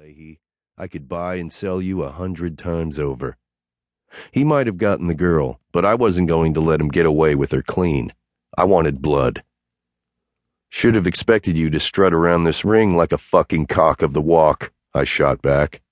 Leahy. 0.00 0.40
I 0.78 0.86
could 0.86 1.10
buy 1.10 1.34
and 1.34 1.52
sell 1.52 1.82
you 1.82 2.02
a 2.02 2.10
hundred 2.10 2.56
times 2.56 2.98
over. 2.98 3.36
He 4.32 4.44
might 4.44 4.66
have 4.66 4.78
gotten 4.78 5.08
the 5.08 5.14
girl, 5.14 5.60
but 5.72 5.84
I 5.84 5.94
wasn't 5.94 6.28
going 6.28 6.54
to 6.54 6.60
let 6.60 6.80
him 6.80 6.88
get 6.88 7.04
away 7.04 7.34
with 7.34 7.52
her 7.52 7.60
clean. 7.60 8.14
I 8.56 8.64
wanted 8.64 9.02
blood. 9.02 9.42
Should 10.70 10.94
have 10.94 11.06
expected 11.06 11.58
you 11.58 11.68
to 11.68 11.78
strut 11.78 12.14
around 12.14 12.44
this 12.44 12.64
ring 12.64 12.96
like 12.96 13.12
a 13.12 13.18
fucking 13.18 13.66
cock 13.66 14.00
of 14.00 14.14
the 14.14 14.22
walk, 14.22 14.72
I 14.94 15.04
shot 15.04 15.42
back. 15.42 15.82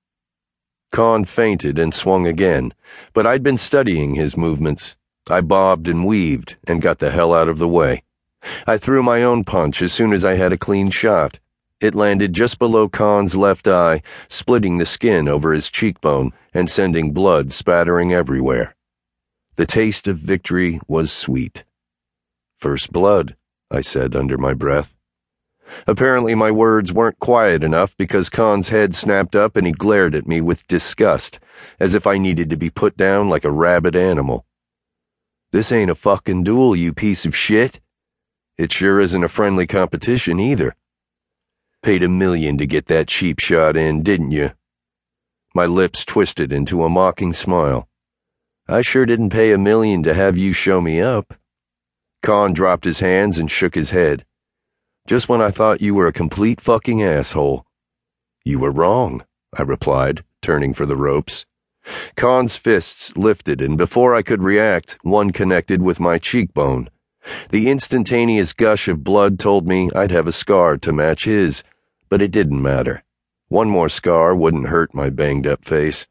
Con 0.90 1.26
feinted 1.26 1.76
and 1.76 1.92
swung 1.92 2.26
again, 2.26 2.72
but 3.12 3.26
I'd 3.26 3.42
been 3.42 3.58
studying 3.58 4.14
his 4.14 4.38
movements. 4.38 4.96
I 5.28 5.42
bobbed 5.42 5.86
and 5.86 6.06
weaved 6.06 6.56
and 6.66 6.80
got 6.80 6.98
the 6.98 7.10
hell 7.10 7.34
out 7.34 7.50
of 7.50 7.58
the 7.58 7.68
way. 7.68 8.04
I 8.66 8.78
threw 8.78 9.02
my 9.02 9.22
own 9.22 9.44
punch 9.44 9.82
as 9.82 9.92
soon 9.92 10.14
as 10.14 10.24
I 10.24 10.36
had 10.36 10.54
a 10.54 10.56
clean 10.56 10.88
shot. 10.88 11.40
It 11.80 11.94
landed 11.94 12.32
just 12.32 12.58
below 12.58 12.88
Con's 12.88 13.36
left 13.36 13.68
eye, 13.68 14.02
splitting 14.26 14.78
the 14.78 14.86
skin 14.86 15.28
over 15.28 15.52
his 15.52 15.70
cheekbone 15.70 16.32
and 16.52 16.68
sending 16.68 17.12
blood 17.12 17.52
spattering 17.52 18.12
everywhere. 18.12 18.74
The 19.54 19.66
taste 19.66 20.08
of 20.08 20.18
victory 20.18 20.80
was 20.88 21.12
sweet. 21.12 21.64
First 22.56 22.92
blood, 22.92 23.36
I 23.70 23.80
said 23.82 24.16
under 24.16 24.36
my 24.36 24.54
breath. 24.54 24.98
Apparently, 25.86 26.34
my 26.34 26.50
words 26.50 26.92
weren't 26.92 27.20
quiet 27.20 27.62
enough 27.62 27.96
because 27.96 28.28
Con's 28.28 28.70
head 28.70 28.94
snapped 28.94 29.36
up 29.36 29.56
and 29.56 29.66
he 29.66 29.72
glared 29.72 30.16
at 30.16 30.26
me 30.26 30.40
with 30.40 30.66
disgust, 30.66 31.38
as 31.78 31.94
if 31.94 32.06
I 32.06 32.18
needed 32.18 32.50
to 32.50 32.56
be 32.56 32.70
put 32.70 32.96
down 32.96 33.28
like 33.28 33.44
a 33.44 33.52
rabid 33.52 33.94
animal. 33.94 34.46
This 35.52 35.70
ain't 35.70 35.90
a 35.90 35.94
fucking 35.94 36.42
duel, 36.42 36.74
you 36.74 36.92
piece 36.92 37.24
of 37.24 37.36
shit. 37.36 37.78
It 38.56 38.72
sure 38.72 38.98
isn't 38.98 39.22
a 39.22 39.28
friendly 39.28 39.66
competition 39.66 40.40
either. 40.40 40.74
Paid 41.88 42.02
a 42.02 42.08
million 42.10 42.58
to 42.58 42.66
get 42.66 42.84
that 42.88 43.08
cheap 43.08 43.38
shot 43.38 43.74
in, 43.74 44.02
didn't 44.02 44.30
you? 44.30 44.50
My 45.54 45.64
lips 45.64 46.04
twisted 46.04 46.52
into 46.52 46.84
a 46.84 46.90
mocking 46.90 47.32
smile. 47.32 47.88
I 48.68 48.82
sure 48.82 49.06
didn't 49.06 49.30
pay 49.30 49.52
a 49.52 49.56
million 49.56 50.02
to 50.02 50.12
have 50.12 50.36
you 50.36 50.52
show 50.52 50.82
me 50.82 51.00
up. 51.00 51.32
Con 52.22 52.52
dropped 52.52 52.84
his 52.84 53.00
hands 53.00 53.38
and 53.38 53.50
shook 53.50 53.74
his 53.74 53.92
head. 53.92 54.26
Just 55.06 55.30
when 55.30 55.40
I 55.40 55.50
thought 55.50 55.80
you 55.80 55.94
were 55.94 56.06
a 56.06 56.12
complete 56.12 56.60
fucking 56.60 57.02
asshole. 57.02 57.64
You 58.44 58.58
were 58.58 58.70
wrong, 58.70 59.24
I 59.56 59.62
replied, 59.62 60.22
turning 60.42 60.74
for 60.74 60.84
the 60.84 60.94
ropes. 60.94 61.46
Con's 62.16 62.56
fists 62.56 63.16
lifted, 63.16 63.62
and 63.62 63.78
before 63.78 64.14
I 64.14 64.20
could 64.20 64.42
react, 64.42 64.98
one 65.00 65.30
connected 65.30 65.80
with 65.80 66.00
my 66.00 66.18
cheekbone. 66.18 66.90
The 67.48 67.70
instantaneous 67.70 68.52
gush 68.52 68.88
of 68.88 69.02
blood 69.02 69.38
told 69.38 69.66
me 69.66 69.88
I'd 69.96 70.10
have 70.10 70.26
a 70.26 70.32
scar 70.32 70.76
to 70.76 70.92
match 70.92 71.24
his, 71.24 71.64
but 72.08 72.22
it 72.22 72.30
didn't 72.30 72.62
matter. 72.62 73.02
One 73.48 73.70
more 73.70 73.88
scar 73.88 74.34
wouldn't 74.34 74.68
hurt 74.68 74.94
my 74.94 75.10
banged 75.10 75.46
up 75.46 75.64
face. 75.64 76.06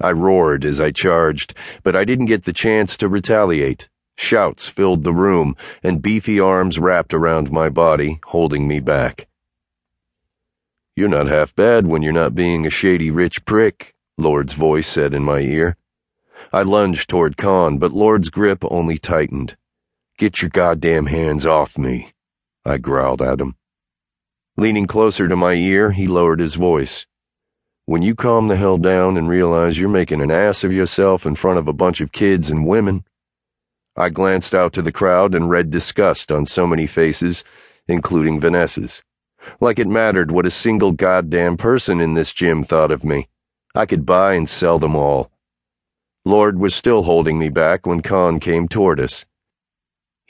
I 0.00 0.12
roared 0.12 0.64
as 0.64 0.80
I 0.80 0.90
charged, 0.90 1.54
but 1.82 1.94
I 1.94 2.04
didn't 2.04 2.26
get 2.26 2.44
the 2.44 2.52
chance 2.52 2.96
to 2.98 3.08
retaliate. 3.08 3.88
Shouts 4.16 4.68
filled 4.68 5.02
the 5.02 5.14
room, 5.14 5.56
and 5.82 6.02
beefy 6.02 6.38
arms 6.38 6.78
wrapped 6.78 7.14
around 7.14 7.50
my 7.50 7.68
body, 7.68 8.20
holding 8.26 8.68
me 8.68 8.80
back. 8.80 9.28
You're 10.96 11.08
not 11.08 11.28
half 11.28 11.54
bad 11.54 11.86
when 11.86 12.02
you're 12.02 12.12
not 12.12 12.34
being 12.34 12.66
a 12.66 12.70
shady 12.70 13.10
rich 13.10 13.44
prick, 13.44 13.94
Lord's 14.18 14.52
voice 14.52 14.86
said 14.86 15.14
in 15.14 15.22
my 15.22 15.40
ear. 15.40 15.76
I 16.52 16.62
lunged 16.62 17.08
toward 17.08 17.36
Con, 17.36 17.78
but 17.78 17.92
Lord's 17.92 18.28
grip 18.28 18.64
only 18.70 18.98
tightened. 18.98 19.56
Get 20.18 20.42
your 20.42 20.50
goddamn 20.50 21.06
hands 21.06 21.46
off 21.46 21.78
me, 21.78 22.10
I 22.64 22.76
growled 22.76 23.22
at 23.22 23.40
him. 23.40 23.56
Leaning 24.60 24.86
closer 24.86 25.26
to 25.26 25.36
my 25.36 25.54
ear, 25.54 25.90
he 25.90 26.06
lowered 26.06 26.38
his 26.38 26.54
voice. 26.54 27.06
When 27.86 28.02
you 28.02 28.14
calm 28.14 28.48
the 28.48 28.56
hell 28.56 28.76
down 28.76 29.16
and 29.16 29.26
realize 29.26 29.78
you're 29.78 29.88
making 29.88 30.20
an 30.20 30.30
ass 30.30 30.64
of 30.64 30.70
yourself 30.70 31.24
in 31.24 31.34
front 31.34 31.58
of 31.58 31.66
a 31.66 31.72
bunch 31.72 32.02
of 32.02 32.12
kids 32.12 32.50
and 32.50 32.66
women. 32.66 33.06
I 33.96 34.10
glanced 34.10 34.54
out 34.54 34.74
to 34.74 34.82
the 34.82 34.92
crowd 34.92 35.34
and 35.34 35.48
read 35.48 35.70
disgust 35.70 36.30
on 36.30 36.44
so 36.44 36.66
many 36.66 36.86
faces, 36.86 37.42
including 37.88 38.38
Vanessa's. 38.38 39.02
Like 39.62 39.78
it 39.78 39.88
mattered 39.88 40.30
what 40.30 40.44
a 40.44 40.50
single 40.50 40.92
goddamn 40.92 41.56
person 41.56 41.98
in 41.98 42.12
this 42.12 42.34
gym 42.34 42.62
thought 42.62 42.90
of 42.90 43.02
me. 43.02 43.28
I 43.74 43.86
could 43.86 44.04
buy 44.04 44.34
and 44.34 44.46
sell 44.46 44.78
them 44.78 44.94
all. 44.94 45.30
Lord 46.26 46.58
was 46.58 46.74
still 46.74 47.04
holding 47.04 47.38
me 47.38 47.48
back 47.48 47.86
when 47.86 48.02
Con 48.02 48.38
came 48.38 48.68
toward 48.68 49.00
us. 49.00 49.24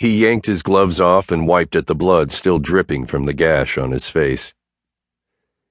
He 0.01 0.23
yanked 0.23 0.47
his 0.47 0.63
gloves 0.63 0.99
off 0.99 1.31
and 1.31 1.47
wiped 1.47 1.77
at 1.77 1.87
the 1.87 1.95
blood 1.95 2.33
still 2.33 2.59
dripping 2.59 3.05
from 3.05 3.25
the 3.25 3.35
gash 3.35 3.77
on 3.77 3.91
his 3.91 4.09
face. 4.09 4.55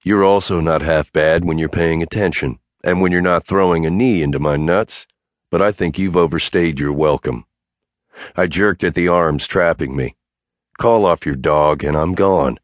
You're 0.04 0.24
also 0.24 0.60
not 0.60 0.84
half 0.84 1.12
bad 1.12 1.46
when 1.46 1.58
you're 1.58 1.68
paying 1.68 2.04
attention, 2.04 2.60
and 2.84 3.02
when 3.02 3.12
you're 3.12 3.22
not 3.22 3.44
throwing 3.44 3.88
a 3.88 3.90
knee 3.90 4.22
into 4.22 4.38
my 4.38 4.56
nuts, 4.56 5.08
but 5.50 5.64
I 5.64 5.72
think 5.72 5.98
you've 5.98 6.16
overstayed 6.16 6.80
your 6.80 6.94
welcome. 6.94 7.46
I 8.36 8.46
jerked 8.46 8.84
at 8.84 8.94
the 8.94 9.08
arms 9.08 9.48
trapping 9.48 9.96
me. 9.96 10.16
Call 10.78 11.08
off 11.08 11.26
your 11.26 11.34
dog, 11.34 11.84
and 11.84 11.98
I'm 11.98 12.14
gone. 12.14 12.60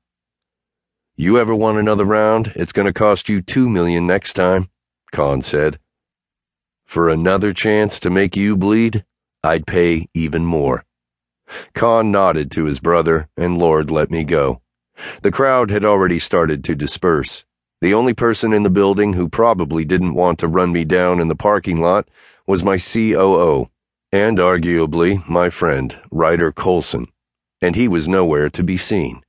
You 1.15 1.39
ever 1.39 1.55
want 1.55 1.79
another 1.79 2.05
round? 2.05 2.53
It's 2.55 2.73
going 2.73 2.85
to 2.85 2.93
cost 2.93 3.27
you 3.27 3.41
two 3.41 3.67
million 3.67 4.05
next 4.05 4.33
time, 4.33 4.69
Con 5.11 5.41
said. 5.41 5.79
For 6.83 7.09
another 7.09 7.53
chance 7.53 7.99
to 8.01 8.11
make 8.11 8.35
you 8.35 8.55
bleed, 8.55 9.03
I'd 9.43 9.65
pay 9.65 10.05
even 10.13 10.45
more. 10.45 10.84
Con 11.73 12.11
nodded 12.11 12.49
to 12.51 12.65
his 12.65 12.79
brother, 12.79 13.27
and 13.37 13.57
Lord 13.57 13.91
let 13.91 14.09
me 14.09 14.23
go. 14.23 14.61
The 15.21 15.31
crowd 15.31 15.69
had 15.71 15.85
already 15.85 16.19
started 16.19 16.63
to 16.63 16.75
disperse. 16.75 17.45
The 17.81 17.93
only 17.93 18.13
person 18.13 18.53
in 18.53 18.63
the 18.63 18.69
building 18.69 19.13
who 19.13 19.27
probably 19.27 19.85
didn't 19.85 20.15
want 20.15 20.39
to 20.39 20.47
run 20.47 20.71
me 20.71 20.85
down 20.85 21.19
in 21.19 21.27
the 21.27 21.35
parking 21.35 21.81
lot 21.81 22.09
was 22.47 22.63
my 22.63 22.77
COO, 22.77 23.69
and 24.11 24.37
arguably 24.37 25.27
my 25.27 25.49
friend, 25.49 25.99
Ryder 26.11 26.51
Colson, 26.51 27.07
and 27.61 27.75
he 27.75 27.87
was 27.87 28.07
nowhere 28.07 28.49
to 28.49 28.63
be 28.63 28.77
seen. 28.77 29.21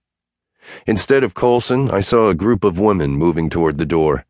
Instead 0.87 1.25
of 1.25 1.35
Colson, 1.35 1.91
I 1.91 2.01
saw 2.01 2.29
a 2.29 2.35
group 2.35 2.65
of 2.65 2.79
women 2.79 3.11
moving 3.11 3.51
toward 3.51 3.77
the 3.77 3.85
door. 3.85 4.25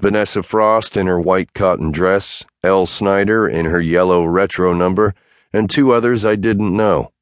Vanessa 0.00 0.42
Frost 0.42 0.96
in 0.96 1.06
her 1.06 1.20
white 1.20 1.54
cotton 1.54 1.92
dress, 1.92 2.44
Elle 2.62 2.86
Snyder 2.86 3.48
in 3.48 3.66
her 3.66 3.80
yellow 3.80 4.24
retro 4.24 4.72
number, 4.72 5.14
and 5.52 5.70
two 5.70 5.92
others 5.92 6.24
I 6.24 6.36
didn't 6.36 6.76
know. 6.76 7.12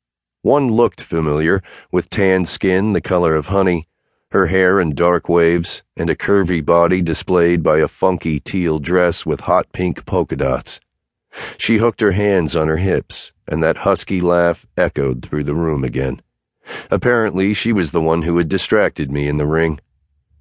One 0.43 0.71
looked 0.71 1.03
familiar, 1.03 1.63
with 1.91 2.11
tan 2.11 2.45
skin 2.45 2.93
the 2.93 3.01
color 3.01 3.35
of 3.35 3.49
honey, 3.49 3.89
her 4.31 4.47
hair 4.47 4.79
in 4.79 4.95
dark 4.95 5.29
waves, 5.29 5.83
and 5.97 6.09
a 6.09 6.15
curvy 6.15 6.65
body 6.65 7.03
displayed 7.03 7.63
by 7.63 7.79
a 7.79 7.89
funky 7.89 8.39
teal 8.39 8.79
dress 8.79 9.27
with 9.27 9.41
hot 9.41 9.73
pink 9.73 10.07
polka 10.07 10.37
dots. 10.37 10.81
She 11.59 11.79
hooked 11.79 12.01
her 12.01 12.13
hands 12.13 12.55
on 12.55 12.69
her 12.69 12.77
hips, 12.77 13.33
and 13.47 13.63
that 13.63 13.79
husky 13.79 14.21
laugh 14.21 14.67
echoed 14.77 15.23
through 15.23 15.45
the 15.45 15.55
room 15.55 15.83
again. 15.83 16.21
Apparently, 16.91 17.53
she 17.53 17.73
was 17.73 17.93
the 17.93 18.01
one 18.01 18.23
who 18.23 18.37
had 18.39 18.49
distracted 18.49 19.11
me 19.11 19.27
in 19.27 19.39
the 19.39 19.47
ring. 19.47 19.81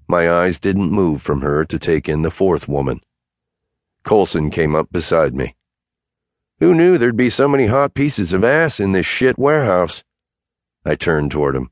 My 0.08 0.30
eyes 0.30 0.60
didn't 0.60 0.92
move 0.92 1.22
from 1.22 1.42
her 1.42 1.66
to 1.66 1.80
take 1.80 2.08
in 2.08 2.22
the 2.22 2.32
fourth 2.32 2.68
woman. 2.68 3.02
Colson 4.04 4.50
came 4.50 4.76
up 4.76 4.92
beside 4.92 5.34
me. 5.34 5.57
Who 6.60 6.74
knew 6.74 6.98
there'd 6.98 7.16
be 7.16 7.30
so 7.30 7.48
many 7.48 7.68
hot 7.68 7.94
pieces 7.94 8.34
of 8.34 8.44
ass 8.44 8.80
in 8.80 8.92
this 8.92 9.06
shit 9.06 9.38
warehouse? 9.38 10.04
I 10.84 10.96
turned 10.96 11.30
toward 11.30 11.56
him. 11.56 11.70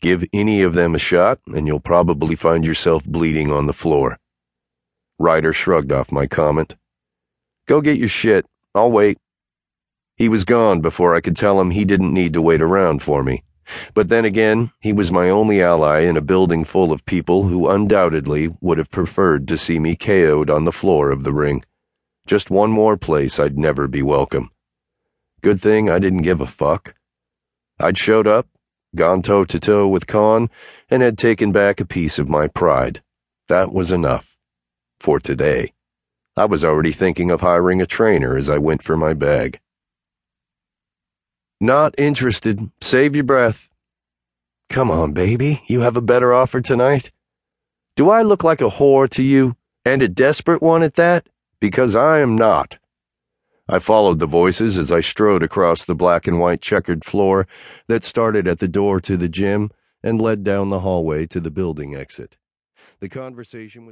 Give 0.00 0.24
any 0.32 0.62
of 0.62 0.72
them 0.72 0.94
a 0.94 0.98
shot, 0.98 1.40
and 1.46 1.66
you'll 1.66 1.78
probably 1.78 2.34
find 2.34 2.66
yourself 2.66 3.04
bleeding 3.04 3.52
on 3.52 3.66
the 3.66 3.74
floor. 3.74 4.18
Ryder 5.18 5.52
shrugged 5.52 5.92
off 5.92 6.10
my 6.10 6.26
comment. 6.26 6.74
Go 7.66 7.82
get 7.82 7.98
your 7.98 8.08
shit. 8.08 8.46
I'll 8.74 8.90
wait. 8.90 9.18
He 10.16 10.26
was 10.26 10.44
gone 10.44 10.80
before 10.80 11.14
I 11.14 11.20
could 11.20 11.36
tell 11.36 11.60
him 11.60 11.70
he 11.70 11.84
didn't 11.84 12.14
need 12.14 12.32
to 12.32 12.40
wait 12.40 12.62
around 12.62 13.02
for 13.02 13.22
me. 13.22 13.44
But 13.92 14.08
then 14.08 14.24
again, 14.24 14.72
he 14.80 14.94
was 14.94 15.12
my 15.12 15.28
only 15.28 15.62
ally 15.62 16.00
in 16.00 16.16
a 16.16 16.22
building 16.22 16.64
full 16.64 16.92
of 16.92 17.04
people 17.04 17.44
who 17.44 17.68
undoubtedly 17.68 18.48
would 18.62 18.78
have 18.78 18.90
preferred 18.90 19.46
to 19.48 19.58
see 19.58 19.78
me 19.78 19.96
KO'd 19.96 20.48
on 20.48 20.64
the 20.64 20.72
floor 20.72 21.10
of 21.10 21.24
the 21.24 21.32
ring. 21.32 21.62
Just 22.26 22.50
one 22.50 22.70
more 22.70 22.96
place 22.96 23.38
I'd 23.40 23.58
never 23.58 23.88
be 23.88 24.02
welcome. 24.02 24.50
Good 25.40 25.60
thing 25.60 25.90
I 25.90 25.98
didn't 25.98 26.22
give 26.22 26.40
a 26.40 26.46
fuck. 26.46 26.94
I'd 27.80 27.98
showed 27.98 28.28
up, 28.28 28.46
gone 28.94 29.22
toe 29.22 29.44
to 29.44 29.58
toe 29.58 29.88
with 29.88 30.06
Con, 30.06 30.48
and 30.88 31.02
had 31.02 31.18
taken 31.18 31.50
back 31.50 31.80
a 31.80 31.84
piece 31.84 32.18
of 32.18 32.28
my 32.28 32.46
pride. 32.46 33.02
That 33.48 33.72
was 33.72 33.90
enough. 33.90 34.38
For 35.00 35.18
today. 35.18 35.72
I 36.36 36.44
was 36.44 36.64
already 36.64 36.92
thinking 36.92 37.30
of 37.30 37.40
hiring 37.40 37.82
a 37.82 37.86
trainer 37.86 38.36
as 38.36 38.48
I 38.48 38.58
went 38.58 38.82
for 38.82 38.96
my 38.96 39.14
bag. 39.14 39.58
Not 41.60 41.94
interested. 41.98 42.70
Save 42.80 43.16
your 43.16 43.24
breath. 43.24 43.68
Come 44.68 44.90
on, 44.90 45.12
baby. 45.12 45.62
You 45.66 45.80
have 45.80 45.96
a 45.96 46.00
better 46.00 46.32
offer 46.32 46.60
tonight? 46.60 47.10
Do 47.96 48.10
I 48.10 48.22
look 48.22 48.42
like 48.42 48.60
a 48.60 48.70
whore 48.70 49.08
to 49.10 49.22
you, 49.22 49.56
and 49.84 50.02
a 50.02 50.08
desperate 50.08 50.62
one 50.62 50.82
at 50.82 50.94
that? 50.94 51.28
Because 51.62 51.94
I 51.94 52.18
am 52.18 52.34
not. 52.34 52.78
I 53.68 53.78
followed 53.78 54.18
the 54.18 54.26
voices 54.26 54.76
as 54.76 54.90
I 54.90 55.00
strode 55.00 55.44
across 55.44 55.84
the 55.84 55.94
black 55.94 56.26
and 56.26 56.40
white 56.40 56.60
checkered 56.60 57.04
floor 57.04 57.46
that 57.86 58.02
started 58.02 58.48
at 58.48 58.58
the 58.58 58.66
door 58.66 59.00
to 59.02 59.16
the 59.16 59.28
gym 59.28 59.70
and 60.02 60.20
led 60.20 60.42
down 60.42 60.70
the 60.70 60.80
hallway 60.80 61.24
to 61.28 61.38
the 61.38 61.52
building 61.52 61.94
exit. 61.94 62.36
The 62.98 63.08
conversation 63.08 63.86
was 63.86 63.90